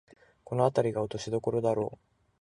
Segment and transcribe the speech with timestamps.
[0.43, 1.97] このあたりが落としどころだろう